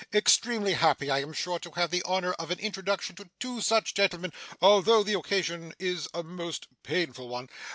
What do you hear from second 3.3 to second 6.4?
two such gentlemen, although the occasion is a